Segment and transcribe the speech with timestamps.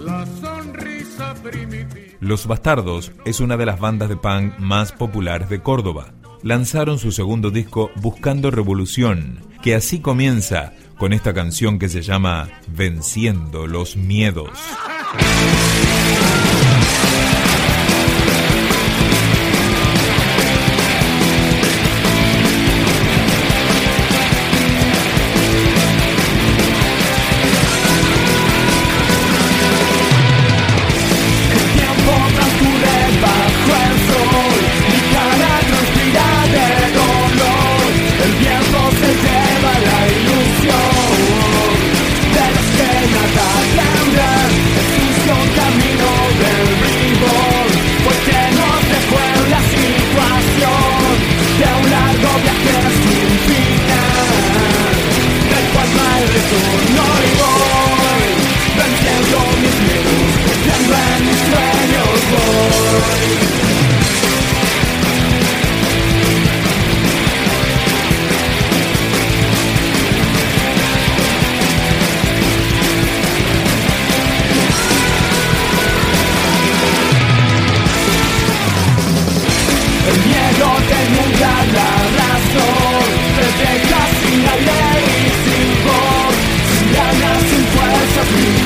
[0.00, 2.16] la sonrisa primitiva.
[2.20, 6.12] Los Bastardos es una de las bandas de punk más populares de Córdoba.
[6.42, 12.48] Lanzaron su segundo disco Buscando Revolución, que así comienza con esta canción que se llama
[12.68, 14.50] Venciendo los Miedos.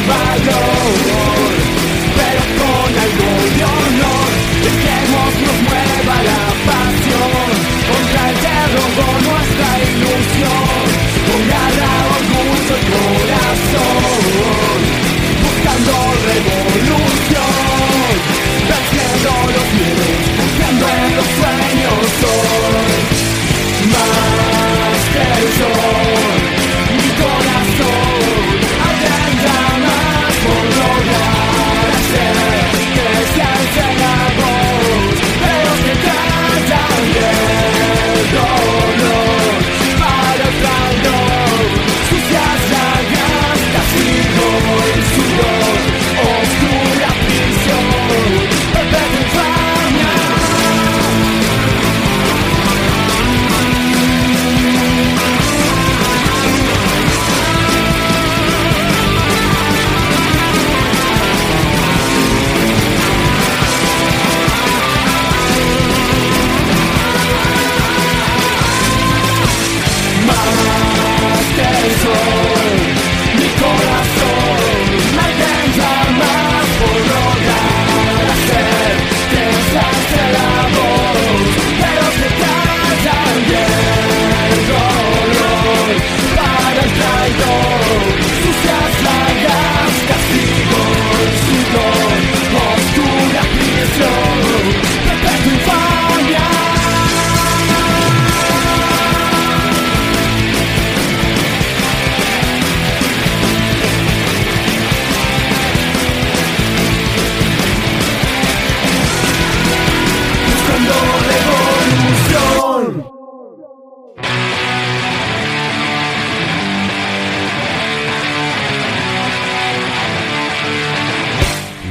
[0.07, 0.76] my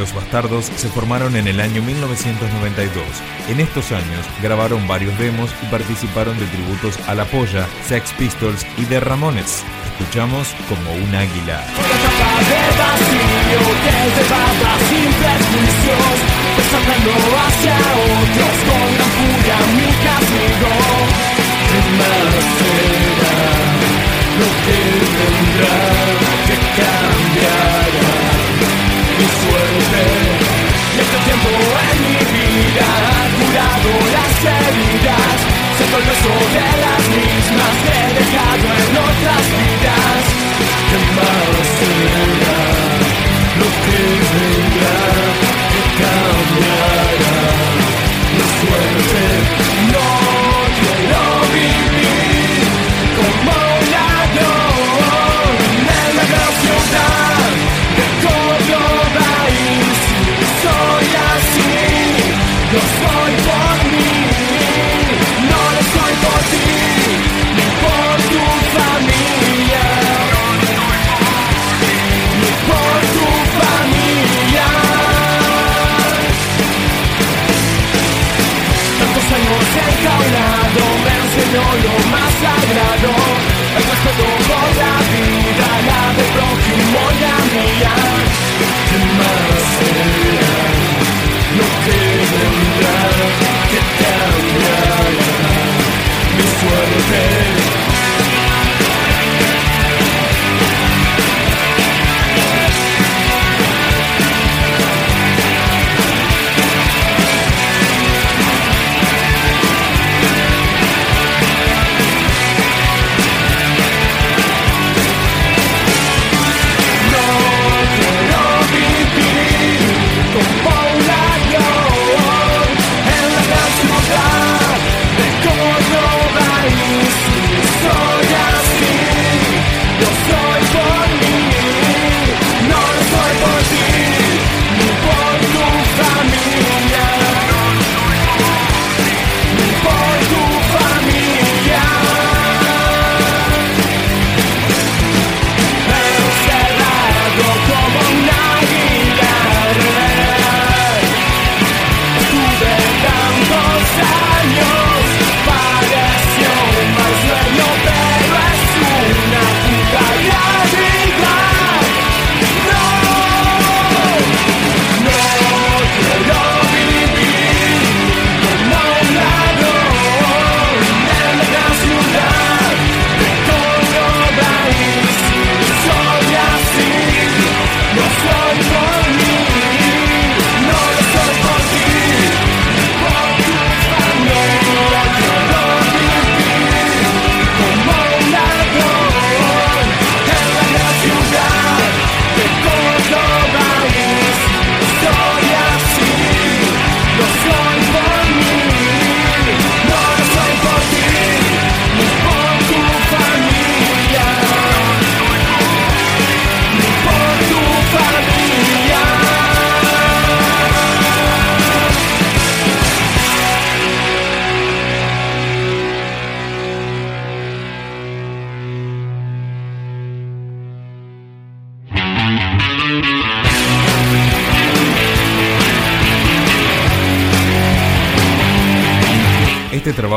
[0.05, 3.03] Los Bastardos se formaron en el año 1992.
[3.49, 8.67] En estos años grabaron varios demos y participaron de tributos a La Polla, Sex Pistols
[8.77, 9.63] y de Ramones.
[9.97, 11.65] Escuchamos como un águila.
[24.37, 26.04] Lo que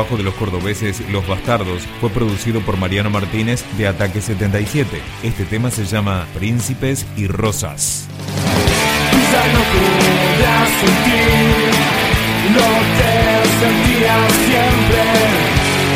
[0.09, 4.99] Trabajo de los cordobeses Los Bastardos fue producido por Mariano Martínez de Ataque 77.
[5.21, 8.07] Este tema se llama Príncipes y Rosas.
[9.11, 11.69] Quizá no podrás sentir
[12.55, 13.13] lo que
[13.61, 15.03] sentías siempre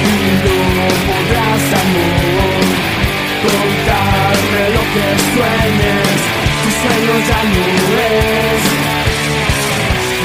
[0.05, 0.15] y
[0.45, 0.61] no
[1.09, 2.53] podrás amor
[3.41, 6.19] contarme lo que sueñes,
[6.61, 7.65] tus sueños ya no
[7.97, 8.63] es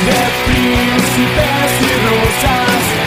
[0.08, 2.97] de príncipes y rosas,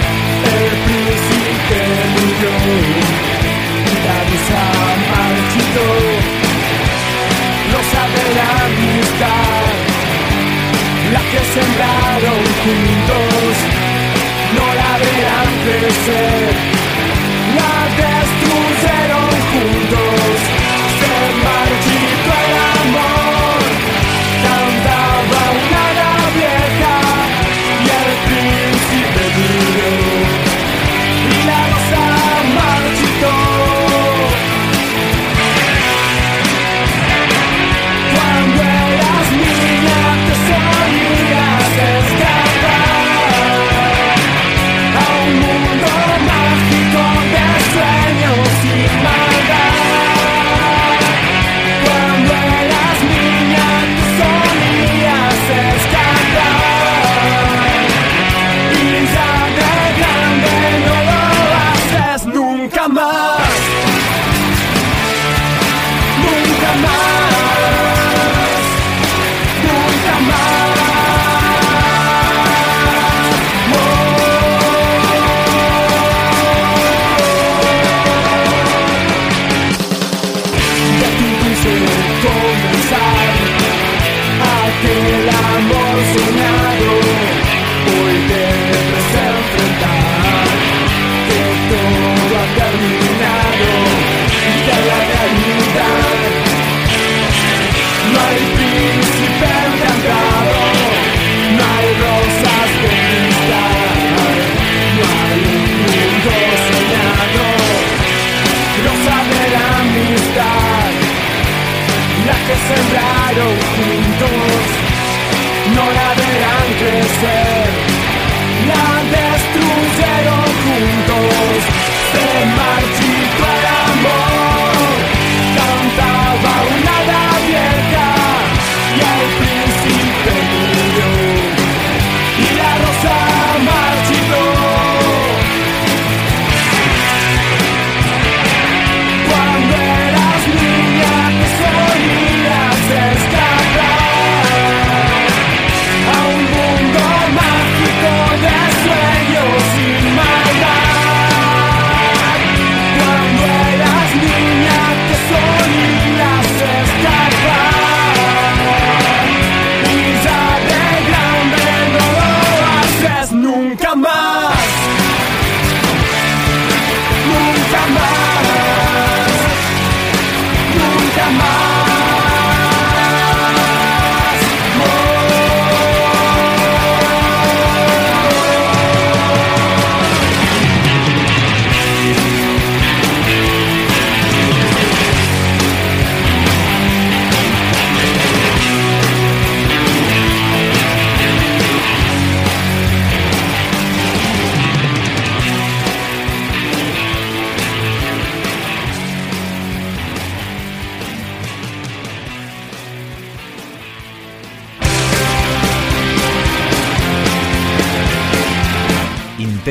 [12.64, 13.56] juntos,
[14.56, 16.41] no la verán crecer,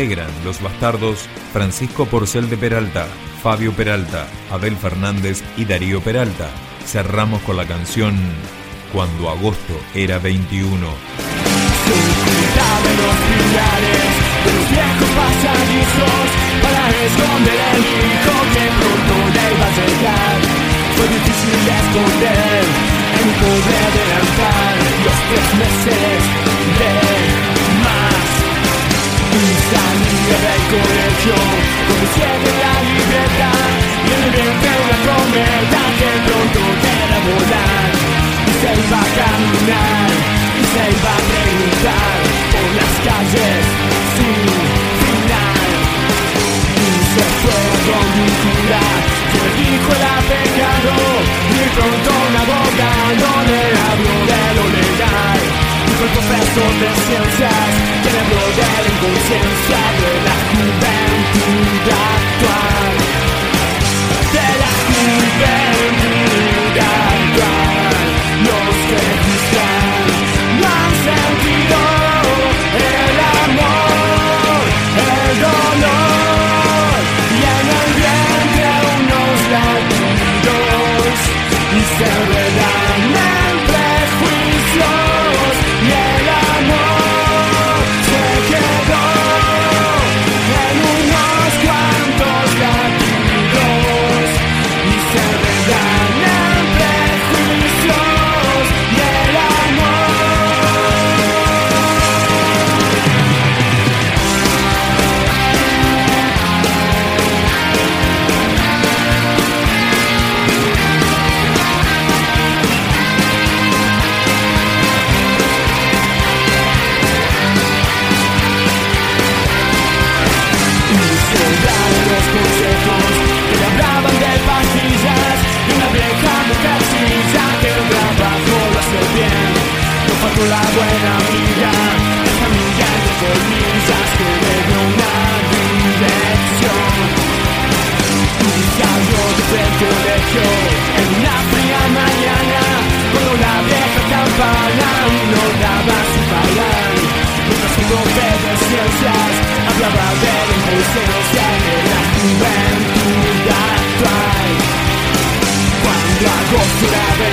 [0.00, 3.07] Integran los bastardos Francisco Porcel de Peralta,
[3.42, 6.49] Fabio Peralta, Abel Fernández y Darío Peralta.
[6.87, 8.16] Cerramos con la canción
[8.95, 10.73] Cuando agosto era 21.
[10.80, 10.97] Dame
[12.97, 14.09] los pilares
[14.40, 16.25] de los viejos pasadizos
[16.62, 19.14] para esconder el hijo que pronto.
[20.97, 22.64] Fue difícil de esconder
[23.21, 26.25] un pobre adelantar los tres meses
[26.78, 27.10] de.
[29.40, 31.37] Y salí del colegio
[31.87, 33.70] con mi siete la libertad
[34.04, 36.61] y el vientre una cometa que pronto
[37.00, 37.88] era volar.
[38.44, 40.09] Y se iba a caminar
[40.61, 42.16] y se iba a preguntar
[42.52, 43.62] por las calles
[44.14, 44.40] sin
[45.00, 45.70] final.
[46.85, 48.87] Y se fue donde un cura
[49.32, 50.94] que dijo el pecado
[51.49, 54.89] y pronto un abogado le habló de lo legal.
[56.00, 57.69] Soy profesor de ciencias,
[58.02, 62.50] cerebro de la inconsciencia de la juventud actual.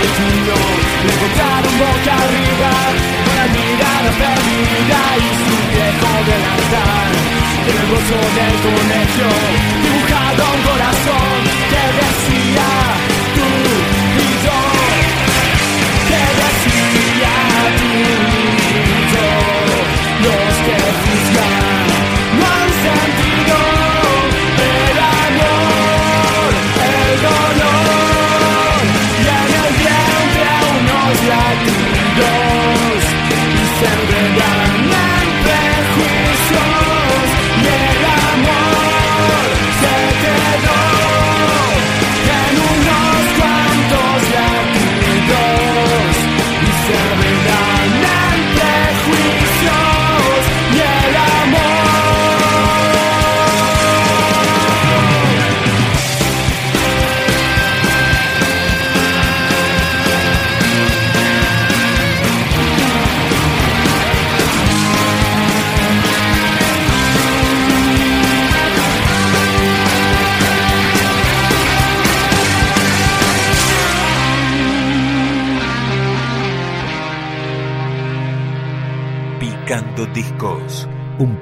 [0.08, 0.56] vestido
[1.08, 2.72] Levantado boca arriba
[3.26, 7.12] Con la mirada perdida y su viejo delantal
[7.68, 9.28] En el bolso del colegio
[9.84, 11.38] Dibujado un corazón
[11.72, 12.97] que decía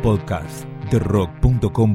[0.06, 1.94] podcast, therock.com